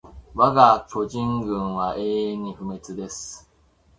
[0.33, 1.99] わが巨人軍は永
[2.31, 3.47] 久に不滅です